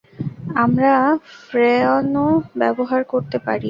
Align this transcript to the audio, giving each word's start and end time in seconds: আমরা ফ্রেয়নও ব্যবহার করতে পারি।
আমরা 0.55 0.93
ফ্রেয়নও 1.41 2.27
ব্যবহার 2.57 3.01
করতে 3.03 3.37
পারি। 3.37 3.59